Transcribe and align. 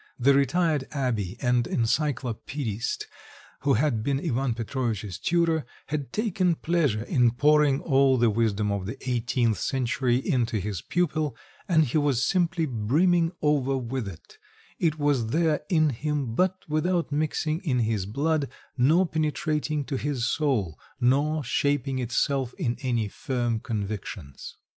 The 0.17 0.33
retired 0.33 0.85
abbé 0.93 1.37
and 1.43 1.67
encyclopedist 1.67 3.05
who 3.59 3.73
had 3.75 4.01
been 4.01 4.19
Ivan 4.19 4.55
Petrovitch's 4.55 5.19
tutor 5.19 5.63
had 5.89 6.11
taken 6.11 6.55
pleasure 6.55 7.03
in 7.03 7.29
pouring 7.29 7.81
all 7.81 8.17
the 8.17 8.31
wisdom 8.31 8.71
of 8.71 8.87
the 8.87 8.97
eighteenth 9.07 9.59
century 9.59 10.15
into 10.17 10.57
his 10.57 10.81
pupil, 10.81 11.35
and 11.67 11.83
he 11.85 11.99
was 11.99 12.23
simply 12.23 12.65
brimming 12.65 13.31
over 13.43 13.77
with 13.77 14.07
it; 14.07 14.39
it 14.79 14.97
was 14.97 15.27
there 15.27 15.61
in 15.69 15.91
him, 15.91 16.33
but 16.33 16.63
without 16.67 17.11
mixing 17.11 17.59
in 17.63 17.81
his 17.81 18.07
blood, 18.07 18.49
nor 18.75 19.05
penetrating 19.07 19.85
to 19.85 19.97
his 19.97 20.25
soul, 20.25 20.79
nor 20.99 21.43
shaping 21.43 21.99
itself 21.99 22.55
in 22.55 22.75
any 22.81 23.07
firm 23.07 23.59
convictions.... 23.59 24.55